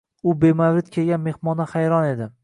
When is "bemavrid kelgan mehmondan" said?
0.43-1.69